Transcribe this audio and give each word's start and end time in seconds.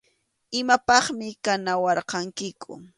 Imapaqmi 0.59 1.29
kanawarqankiku. 1.45 2.71